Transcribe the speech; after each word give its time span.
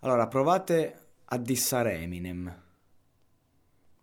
Allora, 0.00 0.28
provate 0.28 1.06
a 1.24 1.38
dissare 1.38 1.94
Eminem 1.94 2.62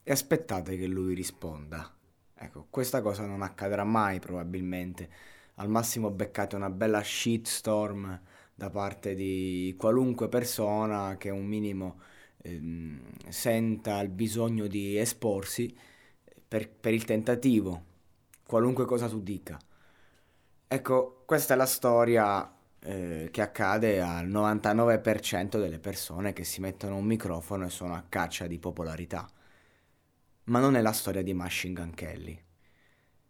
e 0.03 0.11
aspettate 0.11 0.75
che 0.75 0.87
lui 0.87 1.15
risponda. 1.15 1.89
Ecco, 2.33 2.67
questa 2.69 3.01
cosa 3.01 3.25
non 3.25 3.41
accadrà 3.41 3.85
mai 3.85 4.19
probabilmente. 4.19 5.09
Al 5.55 5.69
massimo 5.69 6.11
beccate 6.11 6.57
una 6.57 6.69
bella 6.69 7.01
shitstorm 7.01 8.19
da 8.53 8.69
parte 8.69 9.15
di 9.15 9.73
qualunque 9.77 10.27
persona 10.27 11.15
che 11.17 11.29
un 11.29 11.45
minimo 11.45 12.01
ehm, 12.41 13.29
senta 13.29 14.01
il 14.01 14.09
bisogno 14.09 14.67
di 14.67 14.97
esporsi 14.97 15.73
per, 16.45 16.69
per 16.69 16.93
il 16.93 17.05
tentativo, 17.05 17.83
qualunque 18.45 18.83
cosa 18.83 19.07
tu 19.07 19.21
dica. 19.21 19.57
Ecco, 20.67 21.23
questa 21.25 21.53
è 21.53 21.57
la 21.57 21.65
storia 21.65 22.54
eh, 22.85 23.29
che 23.31 23.41
accade 23.41 23.99
al 23.99 24.27
99% 24.27 25.59
delle 25.59 25.79
persone 25.79 26.33
che 26.33 26.43
si 26.43 26.61
mettono 26.61 26.97
un 26.97 27.05
microfono 27.05 27.65
e 27.65 27.69
sono 27.69 27.95
a 27.95 28.05
caccia 28.07 28.45
di 28.45 28.59
popolarità. 28.59 29.27
Ma 30.45 30.59
non 30.59 30.75
è 30.75 30.81
la 30.81 30.91
storia 30.91 31.23
di 31.23 31.33
Machine 31.33 31.73
Gun 31.73 31.93
Kelly. 31.95 32.39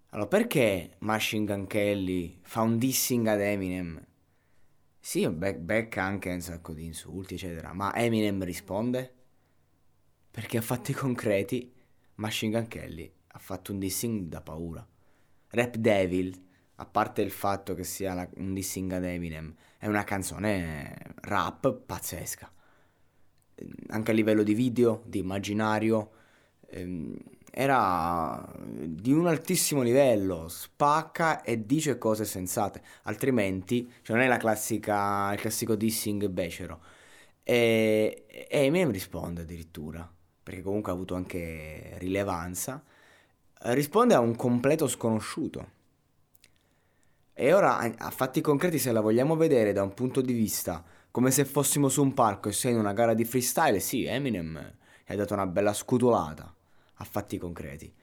Allora, 0.10 0.28
perché 0.28 0.96
Machine 1.00 1.46
Gun 1.46 1.68
Kelly 1.68 2.40
fa 2.42 2.62
un 2.62 2.78
dissing 2.78 3.28
ad 3.28 3.40
Eminem? 3.40 4.06
Sì, 5.00 5.30
be- 5.30 5.56
becca 5.56 6.04
anche 6.04 6.32
un 6.32 6.42
sacco 6.42 6.74
di 6.74 6.86
insulti, 6.86 7.36
eccetera, 7.36 7.74
ma 7.74 7.96
Eminem 7.96 8.44
risponde? 8.44 9.14
Perché 10.32 10.58
a 10.58 10.62
fatti 10.62 10.92
concreti 10.94 11.74
Machine 12.16 12.52
Gun 12.52 12.68
Kelly 12.68 13.12
ha 13.28 13.40
fatto 13.40 13.72
un 13.72 13.80
dissing 13.80 14.28
da 14.28 14.42
paura. 14.42 14.86
Rap 15.50 15.76
Devil 15.78 16.45
a 16.78 16.86
parte 16.86 17.22
il 17.22 17.32
fatto 17.32 17.74
che 17.74 17.84
sia 17.84 18.14
la, 18.14 18.28
un 18.36 18.54
dissing 18.54 18.92
ad 18.92 19.04
Eminem, 19.04 19.54
è 19.78 19.88
una 19.88 20.04
canzone 20.04 20.96
rap 21.22 21.74
pazzesca. 21.74 22.52
Anche 23.88 24.12
a 24.12 24.14
livello 24.14 24.44
di 24.44 24.54
video, 24.54 25.02
di 25.06 25.20
immaginario, 25.20 26.12
ehm, 26.68 27.18
era 27.52 28.54
di 28.58 29.14
un 29.14 29.28
altissimo 29.28 29.82
livello, 29.82 30.50
spacca 30.50 31.42
e 31.42 31.66
dice 31.66 31.98
cose 31.98 32.26
sensate, 32.26 32.82
altrimenti 33.04 33.90
cioè 34.02 34.18
non 34.18 34.26
è 34.26 34.28
la 34.28 34.38
classica, 34.38 35.32
il 35.32 35.40
classico 35.40 35.76
dissing 35.76 36.28
becero. 36.28 36.82
E, 37.44 38.26
e 38.28 38.48
Eminem 38.50 38.92
risponde 38.92 39.44
addirittura, 39.44 40.12
perché 40.44 40.62
comunque 40.62 40.92
ha 40.92 40.96
avuto 40.96 41.16
anche 41.16 41.96
rilevanza, 42.00 42.84
risponde 43.60 44.14
a 44.16 44.20
un 44.20 44.36
completo 44.36 44.88
sconosciuto 44.88 45.72
e 47.38 47.52
ora 47.52 47.78
a 47.78 48.10
fatti 48.12 48.40
concreti 48.40 48.80
se 48.80 48.94
la 48.94 49.02
vogliamo 49.02 49.36
vedere 49.36 49.74
da 49.74 49.84
un 49.84 49.94
punto 49.94 50.22
di 50.22 50.32
vista 50.32 50.82
come 51.12 51.32
se 51.32 51.44
fossimo 51.44 51.90
su 51.90 52.02
un 52.02 52.14
palco 52.14 52.48
e 52.48 52.54
sei 52.54 52.72
in 52.72 52.80
una 52.80 52.94
gara 52.94 53.14
di 53.14 53.26
freestyle, 53.26 53.80
sì, 53.80 54.06
Eminem 54.06 54.74
gli 55.06 55.14
ha 55.14 55.16
dato 55.16 55.34
una 55.34 55.46
bella 55.46 55.74
scutolata 55.74 56.54
a 56.94 57.04
fatti 57.04 57.38
concreti, 57.38 57.94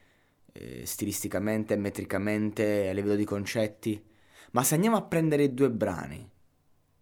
eh, 0.53 0.87
stilisticamente, 0.87 1.77
metricamente, 1.77 2.89
a 2.89 2.93
livello 2.93 3.17
di 3.17 3.25
concetti. 3.25 4.03
Ma 4.53 4.63
se 4.63 4.75
andiamo 4.75 4.97
a 4.97 5.03
prendere 5.03 5.45
i 5.45 5.55
due 5.55 5.71
brani, 5.71 6.31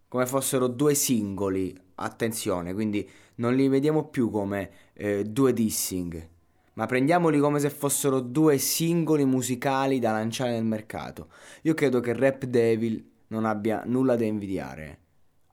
come 0.08 0.26
fossero 0.26 0.68
due 0.68 0.94
singoli, 0.94 1.76
attenzione, 1.96 2.74
quindi 2.74 3.08
non 3.36 3.54
li 3.54 3.68
vediamo 3.68 4.08
più 4.08 4.30
come 4.30 4.70
eh, 4.94 5.24
due 5.24 5.52
dissing, 5.52 6.28
ma 6.74 6.86
prendiamoli 6.86 7.38
come 7.38 7.58
se 7.58 7.70
fossero 7.70 8.20
due 8.20 8.58
singoli 8.58 9.24
musicali 9.24 9.98
da 9.98 10.12
lanciare 10.12 10.52
nel 10.52 10.64
mercato. 10.64 11.28
Io 11.62 11.74
credo 11.74 12.00
che 12.00 12.12
Rap 12.12 12.44
Devil 12.44 13.08
non 13.28 13.44
abbia 13.44 13.82
nulla 13.86 14.16
da 14.16 14.24
invidiare 14.24 14.98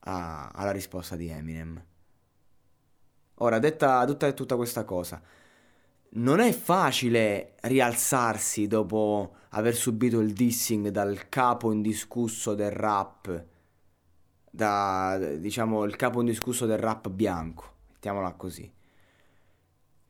a, 0.01 0.49
alla 0.53 0.71
risposta 0.71 1.15
di 1.15 1.27
Eminem. 1.27 1.83
Ora, 3.39 3.59
detta 3.59 4.05
tutta, 4.05 4.31
tutta 4.33 4.55
questa 4.55 4.83
cosa, 4.83 5.21
non 6.09 6.39
è 6.39 6.51
facile 6.51 7.55
rialzarsi 7.61 8.67
dopo 8.67 9.35
aver 9.49 9.75
subito 9.75 10.19
il 10.19 10.33
dissing 10.33 10.89
dal 10.89 11.29
capo 11.29 11.71
indiscusso 11.71 12.55
del 12.55 12.71
rap, 12.71 13.45
da 14.49 15.19
diciamo 15.37 15.83
il 15.83 15.95
capo 15.95 16.19
indiscusso 16.19 16.65
del 16.65 16.79
rap 16.79 17.09
bianco, 17.09 17.75
mettiamola 17.91 18.33
così 18.33 18.75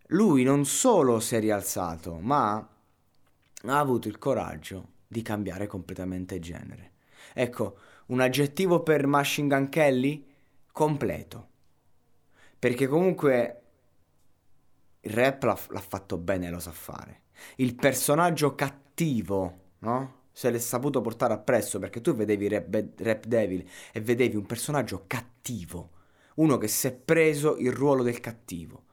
lui 0.08 0.44
non 0.44 0.66
solo 0.66 1.20
si 1.20 1.36
è 1.36 1.40
rialzato, 1.40 2.20
ma 2.20 2.56
ha 2.56 3.80
avuto 3.80 4.08
il 4.08 4.18
coraggio 4.18 4.96
di 5.08 5.22
cambiare 5.22 5.68
completamente 5.68 6.40
genere. 6.40 6.92
Ecco, 7.34 7.78
un 8.08 8.22
aggettivo 8.22 8.84
per 8.84 9.06
Machine 9.06 9.48
Gun 9.48 9.70
Kelly? 9.70 10.26
Completo. 10.72 11.48
Perché 12.58 12.88
comunque 12.88 13.62
il 15.02 15.12
rap 15.12 15.44
l'ha, 15.44 15.60
l'ha 15.70 15.82
fatto 15.82 16.18
bene, 16.18 16.50
lo 16.50 16.60
sa 16.60 16.72
fare. 16.72 17.24
Il 17.58 17.76
personaggio 17.76 18.56
cattivo, 18.56 19.60
no? 19.80 20.16
Se 20.32 20.50
l'è 20.52 20.60
saputo 20.60 21.02
portare 21.02 21.34
appresso 21.34 21.80
perché 21.80 22.00
tu 22.00 22.14
vedevi 22.14 22.48
rap, 22.48 22.86
rap 22.98 23.26
Devil 23.26 23.68
e 23.92 24.00
vedevi 24.00 24.36
un 24.36 24.46
personaggio 24.46 25.04
cattivo, 25.08 25.90
uno 26.36 26.58
che 26.58 26.68
si 26.68 26.88
è 26.88 26.94
preso 26.94 27.58
il 27.58 27.72
ruolo 27.72 28.04
del 28.04 28.20
cattivo 28.20 28.86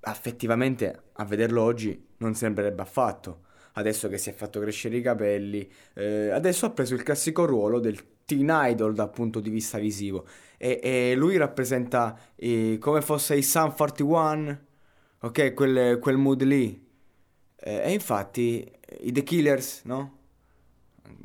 effettivamente 0.00 1.02
a 1.12 1.24
vederlo 1.24 1.62
oggi 1.62 2.06
non 2.18 2.34
sembrerebbe 2.34 2.82
affatto. 2.82 3.46
Adesso 3.74 4.08
che 4.08 4.18
si 4.18 4.30
è 4.30 4.32
fatto 4.32 4.60
crescere 4.60 4.96
i 4.96 5.02
capelli, 5.02 5.70
eh, 5.94 6.30
adesso 6.30 6.66
ha 6.66 6.70
preso 6.70 6.94
il 6.94 7.02
classico 7.02 7.44
ruolo 7.44 7.78
del 7.78 7.98
teen 8.24 8.50
idol 8.50 8.92
dal 8.94 9.10
punto 9.10 9.40
di 9.40 9.50
vista 9.50 9.78
visivo 9.78 10.26
e, 10.56 10.80
e 10.82 11.14
lui 11.14 11.36
rappresenta 11.36 12.18
eh, 12.34 12.76
come 12.80 13.00
fosse 13.00 13.36
i 13.36 13.42
Sun 13.42 13.72
41, 13.74 14.58
ok, 15.20 15.54
quel, 15.54 15.98
quel 16.00 16.16
mood 16.16 16.42
lì. 16.42 16.86
Eh, 17.56 17.82
e 17.84 17.92
infatti 17.92 18.70
i 19.00 19.12
The 19.12 19.22
Killers, 19.22 19.82
no? 19.84 20.16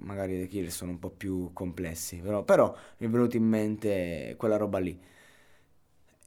Magari 0.01 0.35
i 0.35 0.41
The 0.41 0.47
Killers 0.47 0.75
sono 0.75 0.91
un 0.91 0.99
po' 0.99 1.09
più 1.09 1.51
complessi, 1.53 2.17
però, 2.17 2.43
però 2.43 2.75
mi 2.97 3.07
è 3.07 3.09
venuto 3.09 3.35
in 3.35 3.45
mente 3.45 4.35
quella 4.37 4.57
roba 4.57 4.77
lì 4.77 4.97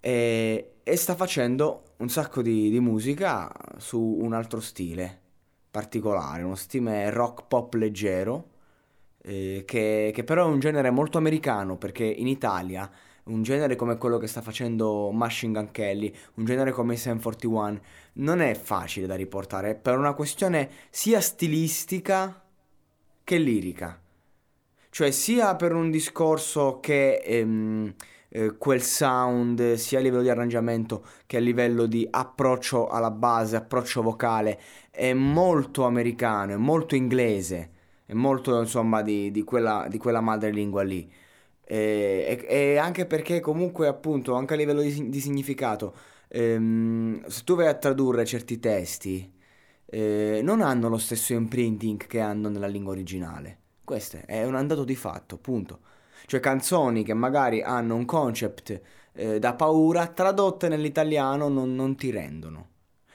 e, 0.06 0.74
e 0.84 0.96
sta 0.96 1.16
facendo 1.16 1.94
un 1.96 2.08
sacco 2.08 2.40
di, 2.40 2.70
di, 2.70 2.78
musica 2.78 3.52
su 3.76 3.98
un 3.98 4.34
altro 4.34 4.60
stile 4.60 5.20
particolare, 5.68 6.44
uno 6.44 6.54
stile 6.54 7.10
rock 7.10 7.48
pop 7.48 7.74
leggero, 7.74 8.50
eh, 9.22 9.64
che, 9.66 10.12
che, 10.14 10.22
però 10.22 10.44
è 10.44 10.48
un 10.48 10.60
genere 10.60 10.90
molto 10.90 11.18
americano 11.18 11.76
perché 11.76 12.04
in 12.04 12.28
Italia 12.28 12.88
un 13.24 13.42
genere 13.42 13.74
come 13.74 13.98
quello 13.98 14.18
che 14.18 14.28
sta 14.28 14.42
facendo 14.42 15.10
Machine 15.10 15.52
Gun 15.52 15.72
Kelly, 15.72 16.14
un 16.34 16.44
genere 16.44 16.70
come 16.70 16.94
Sam 16.94 17.20
41, 17.20 17.80
non 18.14 18.40
è 18.40 18.54
facile 18.54 19.08
da 19.08 19.16
riportare 19.16 19.74
per 19.74 19.98
una 19.98 20.12
questione 20.12 20.70
sia 20.88 21.20
stilistica 21.20 22.44
che 23.24 23.38
lirica. 23.38 24.00
Cioè 24.88 25.10
sia 25.10 25.56
per 25.56 25.74
un 25.74 25.90
discorso 25.90 26.78
che... 26.78 27.16
Ehm, 27.24 27.92
eh, 28.36 28.56
quel 28.58 28.82
sound 28.82 29.74
sia 29.74 29.98
a 29.98 30.02
livello 30.02 30.20
di 30.20 30.28
arrangiamento 30.28 31.04
che 31.24 31.38
a 31.38 31.40
livello 31.40 31.86
di 31.86 32.06
approccio 32.10 32.88
alla 32.88 33.10
base, 33.10 33.56
approccio 33.56 34.02
vocale, 34.02 34.60
è 34.90 35.14
molto 35.14 35.84
americano, 35.84 36.52
è 36.52 36.56
molto 36.56 36.94
inglese, 36.94 37.70
è 38.04 38.12
molto 38.12 38.60
insomma 38.60 39.00
di, 39.00 39.30
di, 39.30 39.42
quella, 39.42 39.86
di 39.88 39.96
quella 39.96 40.20
madrelingua 40.20 40.82
lì. 40.82 41.10
E, 41.64 42.44
e, 42.46 42.56
e, 42.72 42.76
anche 42.76 43.06
perché 43.06 43.40
comunque 43.40 43.88
appunto 43.88 44.34
anche 44.34 44.52
a 44.54 44.56
livello 44.56 44.82
di, 44.82 45.08
di 45.08 45.20
significato, 45.20 45.94
ehm, 46.28 47.26
se 47.26 47.42
tu 47.44 47.56
vai 47.56 47.68
a 47.68 47.74
tradurre 47.74 48.24
certi 48.26 48.58
testi, 48.60 49.32
eh, 49.86 50.40
non 50.42 50.60
hanno 50.60 50.88
lo 50.88 50.98
stesso 50.98 51.32
imprinting 51.32 52.06
che 52.06 52.20
hanno 52.20 52.48
nella 52.50 52.66
lingua 52.66 52.92
originale. 52.92 53.58
Questo 53.84 54.18
è 54.26 54.44
un 54.44 54.66
dato 54.66 54.84
di 54.84 54.96
fatto, 54.96 55.38
punto. 55.38 55.80
Cioè 56.26 56.40
canzoni 56.40 57.04
che 57.04 57.14
magari 57.14 57.62
hanno 57.62 57.94
un 57.94 58.04
concept 58.04 58.80
eh, 59.12 59.38
da 59.38 59.54
paura, 59.54 60.06
tradotte 60.08 60.68
nell'italiano 60.68 61.48
non, 61.48 61.74
non, 61.74 61.96
ti 61.96 62.10
rendono. 62.10 62.68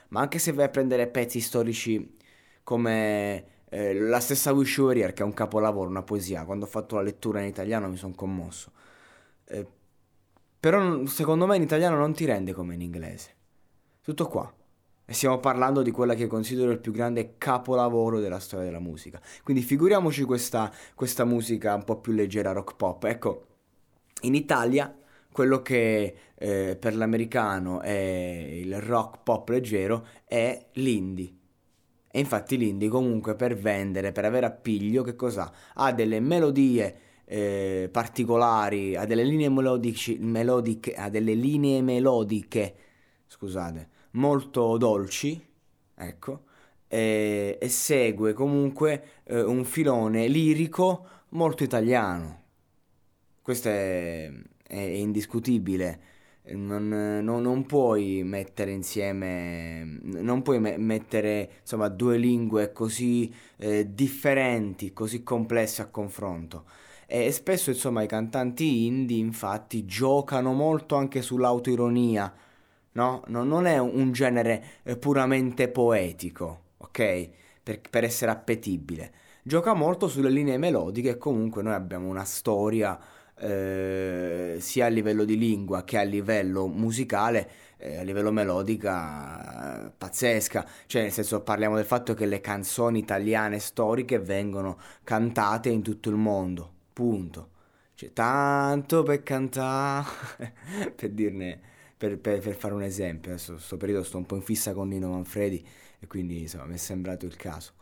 Ma 0.10 0.22
anche 0.22 0.40
se 0.40 0.52
vai 0.54 0.66
a 0.66 0.69
prendere 0.69 1.08
pezzi 1.08 1.40
storici 1.40 2.18
come 2.63 3.46
eh, 3.69 3.94
la 3.94 4.19
stessa 4.19 4.52
Wish 4.54 4.78
You 4.78 4.92
che 4.92 5.13
è 5.13 5.24
un 5.24 5.34
capolavoro, 5.34 5.90
una 5.90 6.04
poesia, 6.04 6.46
quando 6.46 6.66
ho 6.66 6.68
fatto 6.68 6.96
la 6.96 7.02
lettura 7.02 7.42
in 7.42 7.48
italiano 7.48 7.88
mi 7.88 7.98
sono 7.98 8.13
commosso. 8.16 8.72
eh, 9.46 9.68
però 10.60 11.06
secondo 11.08 11.48
me 11.48 11.56
in 11.56 11.63
italiano 11.63 11.98
non 11.98 12.13
ti 12.13 12.25
rende 12.25 12.54
come 12.54 12.75
in 12.75 12.81
inglese. 12.81 13.36
Tutto 14.02 14.28
qua. 14.28 14.61
Stiamo 15.12 15.40
parlando 15.40 15.81
di 15.81 15.92
quella 15.92 16.13
che 16.13 16.28
considero 16.28 16.72
il 16.72 16.80
più 16.80 16.92
grande 16.92 17.36
capolavoro 17.38 18.19
della 18.19 18.40
storia 18.40 18.66
della 18.66 18.80
musica. 18.80 19.19
Quindi 19.44 19.62
figuriamoci 19.62 20.24
questa, 20.24 20.72
questa 20.96 21.25
musica 21.25 21.75
un 21.75 21.84
po' 21.84 22.00
più 22.00 22.13
leggera 22.13 22.52
rock 22.54 22.75
pop. 22.75 23.04
Ecco, 23.04 23.46
in 24.22 24.36
Italia 24.36 24.96
quello 25.31 25.62
che 25.62 26.16
eh, 26.36 26.78
per 26.80 26.96
l'americano 26.96 27.81
è 27.81 27.92
il 27.92 28.80
rock 28.81 29.19
pop 29.24 29.50
leggero 29.50 30.06
è 30.25 30.68
l'indie. 30.74 31.34
E 32.12 32.19
infatti 32.19 32.58
l'indie 32.58 32.90
comunque 32.90 33.36
per 33.36 33.56
vendere, 33.56 34.12
per 34.12 34.25
avere 34.25 34.46
appiglio, 34.46 35.02
che 35.04 35.16
cosa? 35.16 35.52
Ha 35.75 35.94
delle 35.94 36.19
melodie 36.19 36.96
eh, 37.25 37.90
particolari, 37.92 38.98
ha 38.98 39.06
delle 39.06 39.24
linee 39.24 39.50
melodici, 39.50 40.18
melodiche, 40.19 40.94
ha 40.94 41.10
delle 41.10 41.34
linee 41.34 41.81
melodiche, 41.81 42.75
scusate, 43.28 43.90
molto 44.12 44.78
dolci, 44.78 45.44
ecco, 45.96 46.44
e, 46.88 47.58
e 47.62 47.69
segue 47.69 48.34
comunque 48.34 49.22
eh, 49.24 49.42
un 49.42 49.63
filone 49.63 50.28
lirico 50.28 51.08
molto 51.30 51.63
italiano. 51.63 52.40
Questo 53.42 53.69
è, 53.69 54.31
è 54.68 54.75
indiscutibile. 54.75 56.10
Non, 56.44 56.88
non, 57.24 57.42
non, 57.42 57.66
puoi 57.66 58.24
mettere 58.24 58.72
insieme, 58.72 60.00
non 60.02 60.42
puoi 60.42 60.60
me- 60.60 60.78
mettere 60.78 61.52
insomma 61.62 61.88
due 61.88 62.18
lingue 62.18 62.72
così 62.72 63.31
eh, 63.58 63.94
differenti, 63.94 64.92
così 64.92 65.24
complesse 65.24 65.81
a 65.84 65.88
confronto. 65.88 66.66
E 67.06 67.31
spesso 67.31 67.69
insomma 67.69 68.02
i 68.02 68.08
cantanti 68.08 68.86
indie 68.86 69.18
infatti 69.18 69.86
giocano 69.86 70.54
molto 70.54 70.96
anche 70.96 71.22
sull'autoironia 71.22 72.34
no? 72.93 73.23
no 73.27 73.43
non 73.43 73.65
è 73.65 73.77
un 73.77 74.11
genere 74.11 74.63
eh, 74.83 74.97
puramente 74.97 75.69
poetico, 75.69 76.61
ok? 76.77 77.29
Per, 77.63 77.81
per 77.89 78.03
essere 78.03 78.31
appetibile. 78.31 79.11
Gioca 79.43 79.73
molto 79.73 80.07
sulle 80.07 80.29
linee 80.29 80.57
melodiche 80.57 81.09
e 81.11 81.17
comunque 81.17 81.63
noi 81.63 81.73
abbiamo 81.73 82.07
una 82.07 82.25
storia 82.25 82.99
eh, 83.41 84.57
sia 84.59 84.85
a 84.85 84.89
livello 84.89 85.23
di 85.23 85.38
lingua 85.38 85.83
che 85.83 85.97
a 85.97 86.03
livello 86.03 86.67
musicale, 86.67 87.49
eh, 87.77 87.97
a 87.97 88.03
livello 88.03 88.31
melodica, 88.31 89.88
eh, 89.88 89.91
pazzesca. 89.97 90.65
Cioè, 90.85 91.03
nel 91.03 91.11
senso, 91.11 91.41
parliamo 91.41 91.75
del 91.75 91.85
fatto 91.85 92.13
che 92.13 92.25
le 92.27 92.39
canzoni 92.39 92.99
italiane 92.99 93.59
storiche 93.59 94.19
vengono 94.19 94.77
cantate 95.03 95.69
in 95.69 95.81
tutto 95.81 96.09
il 96.09 96.17
mondo. 96.17 96.71
Punto. 96.93 97.49
Cioè, 97.95 98.13
tanto 98.13 99.03
per 99.03 99.23
cantare, 99.23 100.53
per 100.95 101.09
dirne 101.09 101.59
per, 102.01 102.18
per, 102.18 102.39
per, 102.39 102.56
fare 102.56 102.74
un 102.74 102.81
esempio, 102.81 103.31
adesso 103.31 103.53
questo 103.53 103.77
periodo 103.77 104.03
sto 104.03 104.18
un 104.18 104.25
po' 104.25 104.33
in 104.33 104.42
fissa 104.42 104.74
con 104.74 104.88
Nino 104.88 105.09
Manfredi 105.09 105.63
e 106.00 106.07
quindi 106.07 106.39
insomma 106.39 106.65
mi 106.65 106.74
è 106.74 106.77
sembrato 106.77 107.27
il 107.27 107.36
caso. 107.36 107.74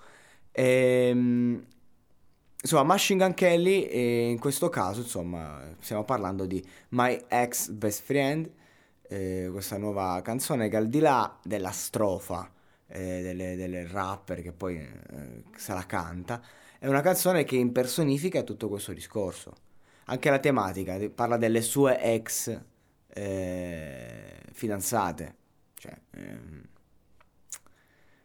Ehm, 0.52 1.66
insomma, 2.62 2.84
Machine 2.84 3.24
Gun 3.24 3.34
Kelly, 3.34 3.84
e 3.84 4.30
in 4.30 4.38
questo 4.38 4.68
caso, 4.68 5.00
insomma, 5.02 5.74
stiamo 5.80 6.04
parlando 6.04 6.46
di 6.46 6.62
My 6.90 7.18
Ex 7.30 7.70
Best 7.70 8.04
Friend, 8.04 8.52
eh, 9.08 9.48
questa 9.54 9.78
nuova 9.78 10.22
canzone 10.22 10.68
che 10.68 10.76
al 10.76 10.90
di 10.90 11.00
là 11.00 11.40
della 11.42 11.72
strofa 11.72 12.52
eh, 12.88 13.22
delle, 13.22 13.56
delle, 13.56 13.88
rapper 13.88 14.42
che 14.42 14.52
poi 14.52 14.80
eh, 14.80 15.44
se 15.56 15.74
la 15.74 15.86
canta, 15.86 16.42
è 16.78 16.88
una 16.88 17.02
canzone 17.02 17.46
che 17.46 17.56
impersonifica 17.56 18.44
tutto 18.44 18.68
questo 18.68 18.92
discorso. 18.92 19.56
Anche 20.08 20.30
la 20.30 20.40
tematica 20.40 20.98
parla 21.10 21.38
delle 21.38 21.62
sue 21.62 22.02
ex 22.02 22.68
eh, 23.14 24.42
fidanzate, 24.52 25.36
cioè, 25.76 25.98
ehm, 26.12 26.64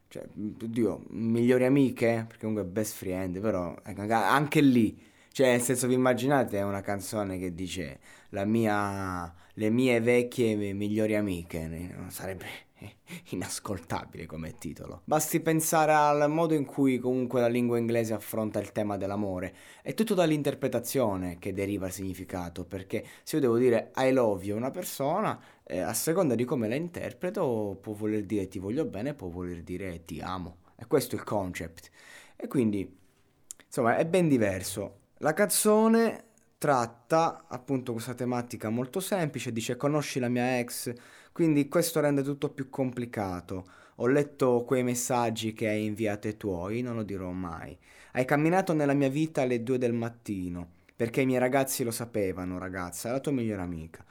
cioè, 0.08 0.24
oddio, 0.62 1.04
migliori 1.10 1.64
amiche, 1.64 2.24
perché 2.28 2.46
comunque 2.46 2.64
best 2.64 2.94
friend, 2.94 3.40
però 3.40 3.74
ecco, 3.84 4.02
anche 4.12 4.60
lì, 4.60 4.96
cioè, 5.32 5.50
nel 5.50 5.60
senso, 5.60 5.88
vi 5.88 5.94
immaginate 5.94 6.60
una 6.62 6.80
canzone 6.80 7.38
che 7.38 7.52
dice 7.54 7.98
la 8.30 8.44
mia, 8.44 9.32
le 9.54 9.70
mie 9.70 10.00
vecchie 10.00 10.72
migliori 10.72 11.16
amiche, 11.16 11.94
sarebbe 12.08 12.46
inascoltabile 13.30 14.26
come 14.26 14.56
titolo. 14.58 15.02
Basti 15.04 15.40
pensare 15.40 15.92
al 15.92 16.30
modo 16.30 16.54
in 16.54 16.64
cui 16.64 16.98
comunque 16.98 17.40
la 17.40 17.48
lingua 17.48 17.78
inglese 17.78 18.14
affronta 18.14 18.60
il 18.60 18.72
tema 18.72 18.96
dell'amore. 18.96 19.54
È 19.82 19.94
tutto 19.94 20.14
dall'interpretazione 20.14 21.38
che 21.38 21.52
deriva 21.52 21.86
il 21.86 21.92
significato, 21.92 22.64
perché 22.64 23.04
se 23.22 23.36
io 23.36 23.42
devo 23.42 23.58
dire 23.58 23.92
I 23.96 24.12
love 24.12 24.44
you 24.44 24.54
a 24.54 24.58
una 24.58 24.70
persona, 24.70 25.40
eh, 25.64 25.80
a 25.80 25.94
seconda 25.94 26.34
di 26.34 26.44
come 26.44 26.68
la 26.68 26.74
interpreto, 26.74 27.78
può 27.80 27.92
voler 27.92 28.24
dire 28.24 28.48
ti 28.48 28.58
voglio 28.58 28.84
bene, 28.84 29.14
può 29.14 29.28
voler 29.28 29.62
dire 29.62 30.04
ti 30.04 30.20
amo. 30.20 30.58
E 30.76 30.86
questo 30.86 31.14
è 31.14 31.18
il 31.18 31.24
concept. 31.24 31.90
E 32.36 32.48
quindi, 32.48 32.98
insomma, 33.64 33.96
è 33.96 34.06
ben 34.06 34.28
diverso. 34.28 35.00
La 35.18 35.32
canzone 35.32 36.32
tratta 36.64 37.44
appunto 37.46 37.92
questa 37.92 38.14
tematica 38.14 38.70
molto 38.70 38.98
semplice, 38.98 39.52
dice 39.52 39.76
conosci 39.76 40.18
la 40.18 40.30
mia 40.30 40.58
ex, 40.58 40.90
quindi 41.30 41.68
questo 41.68 42.00
rende 42.00 42.22
tutto 42.22 42.48
più 42.48 42.70
complicato. 42.70 43.66
Ho 43.96 44.06
letto 44.06 44.64
quei 44.64 44.82
messaggi 44.82 45.52
che 45.52 45.68
hai 45.68 45.84
inviato 45.84 46.26
ai 46.26 46.38
tuoi, 46.38 46.80
non 46.80 46.96
lo 46.96 47.02
dirò 47.02 47.30
mai. 47.32 47.76
Hai 48.12 48.24
camminato 48.24 48.72
nella 48.72 48.94
mia 48.94 49.10
vita 49.10 49.42
alle 49.42 49.62
due 49.62 49.76
del 49.76 49.92
mattino, 49.92 50.66
perché 50.96 51.20
i 51.20 51.26
miei 51.26 51.38
ragazzi 51.38 51.84
lo 51.84 51.90
sapevano, 51.90 52.56
ragazza, 52.56 53.10
è 53.10 53.12
la 53.12 53.20
tua 53.20 53.32
migliore 53.32 53.60
amica. 53.60 54.02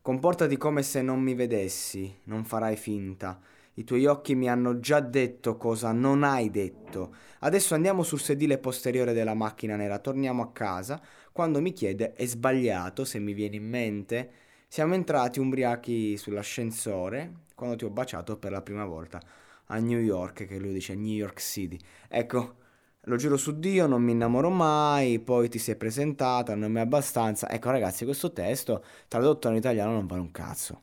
Comportati 0.00 0.56
come 0.56 0.82
se 0.82 1.02
non 1.02 1.20
mi 1.20 1.34
vedessi, 1.34 2.12
non 2.24 2.44
farai 2.44 2.74
finta. 2.74 3.38
I 3.74 3.84
tuoi 3.84 4.04
occhi 4.06 4.34
mi 4.34 4.50
hanno 4.50 4.80
già 4.80 5.00
detto 5.00 5.56
cosa 5.56 5.92
non 5.92 6.24
hai 6.24 6.50
detto. 6.50 7.14
Adesso 7.38 7.74
andiamo 7.74 8.02
sul 8.02 8.20
sedile 8.20 8.58
posteriore 8.58 9.14
della 9.14 9.34
macchina 9.34 9.76
nera, 9.76 9.98
torniamo 9.98 10.42
a 10.42 10.52
casa. 10.52 11.00
Quando 11.32 11.60
mi 11.60 11.72
chiede 11.72 12.12
è 12.12 12.26
sbagliato, 12.26 13.04
se 13.04 13.18
mi 13.18 13.32
viene 13.32 13.56
in 13.56 13.68
mente, 13.68 14.30
siamo 14.68 14.94
entrati 14.94 15.40
ubriachi 15.40 16.16
sull'ascensore 16.16 17.32
quando 17.54 17.76
ti 17.76 17.84
ho 17.84 17.90
baciato 17.90 18.36
per 18.36 18.52
la 18.52 18.62
prima 18.62 18.84
volta 18.84 19.20
a 19.66 19.78
New 19.78 19.98
York, 19.98 20.46
che 20.46 20.58
lui 20.58 20.72
dice 20.72 20.94
New 20.94 21.14
York 21.14 21.40
City. 21.40 21.78
Ecco, 22.08 22.56
lo 23.00 23.16
giuro 23.16 23.36
su 23.36 23.58
Dio, 23.58 23.86
non 23.86 24.02
mi 24.02 24.12
innamoro 24.12 24.50
mai, 24.50 25.18
poi 25.18 25.48
ti 25.48 25.58
sei 25.58 25.76
presentata, 25.76 26.54
non 26.54 26.70
mi 26.70 26.78
è 26.78 26.82
abbastanza. 26.82 27.48
Ecco 27.50 27.70
ragazzi, 27.70 28.04
questo 28.04 28.32
testo 28.32 28.84
tradotto 29.08 29.48
in 29.48 29.56
italiano 29.56 29.92
non 29.92 30.06
vale 30.06 30.20
un 30.20 30.30
cazzo. 30.30 30.82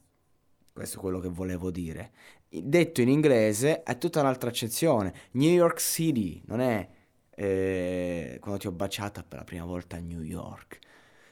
Questo 0.73 0.97
è 0.97 1.01
quello 1.01 1.19
che 1.19 1.29
volevo 1.29 1.71
dire 1.71 2.11
detto 2.49 3.01
in 3.01 3.09
inglese 3.09 3.83
è 3.83 3.97
tutta 3.97 4.21
un'altra 4.21 4.49
accezione. 4.49 5.13
New 5.31 5.51
York 5.51 5.79
City 5.79 6.41
non 6.45 6.61
è 6.61 6.87
eh, 7.39 8.37
quando 8.41 8.59
ti 8.59 8.67
ho 8.67 8.71
baciata 8.71 9.23
per 9.25 9.37
la 9.39 9.43
prima 9.45 9.63
volta 9.63 9.95
a 9.95 9.99
New 9.99 10.21
York. 10.21 10.79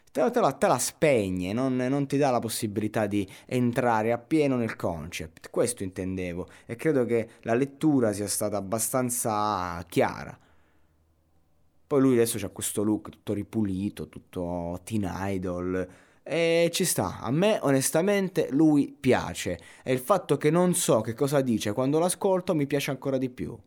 Te, 0.09 0.31
te, 0.31 0.39
la, 0.39 0.53
te 0.53 0.67
la, 0.67 0.79
spegne, 0.79 1.51
non, 1.51 1.75
non, 1.75 2.07
ti 2.07 2.17
dà 2.17 2.31
la 2.31 2.39
possibilità 2.39 3.07
di 3.07 3.29
entrare 3.45 4.13
appieno 4.13 4.55
nel 4.55 4.77
concept. 4.77 5.49
Questo 5.49 5.83
intendevo 5.83 6.47
e 6.65 6.77
credo 6.77 7.03
che 7.03 7.31
la 7.41 7.55
lettura 7.55 8.13
sia 8.13 8.27
stata 8.27 8.55
abbastanza 8.55 9.83
chiara. 9.89 10.37
Poi 11.87 12.01
lui 12.01 12.13
adesso 12.13 12.43
ha 12.45 12.49
questo 12.49 12.83
look 12.83 13.09
tutto 13.09 13.33
ripulito, 13.33 14.07
tutto 14.07 14.79
teen 14.85 15.09
idol 15.13 15.87
e 16.23 16.69
ci 16.73 16.85
sta, 16.85 17.19
a 17.19 17.31
me 17.31 17.59
onestamente 17.61 18.49
lui 18.51 18.95
piace 18.97 19.59
e 19.83 19.93
il 19.93 19.99
fatto 19.99 20.35
che 20.37 20.49
non 20.49 20.73
so 20.73 20.99
che 20.99 21.13
cosa 21.13 21.39
dice 21.39 21.71
quando 21.71 21.99
l'ascolto 21.99 22.55
mi 22.55 22.67
piace 22.67 22.91
ancora 22.91 23.17
di 23.17 23.29
più. 23.29 23.57